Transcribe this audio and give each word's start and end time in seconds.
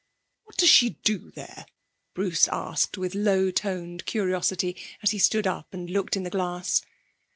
'What 0.45 0.57
does 0.57 0.69
she 0.71 0.89
do 1.03 1.29
there?' 1.29 1.67
Bruce 2.15 2.47
asked 2.47 2.97
with 2.97 3.13
low 3.13 3.51
toned 3.51 4.07
curiosity, 4.07 4.75
as 5.03 5.11
he 5.11 5.19
stood 5.19 5.45
up 5.45 5.75
and 5.75 5.91
looked 5.91 6.17
in 6.17 6.23
the 6.23 6.31
glass. 6.31 6.81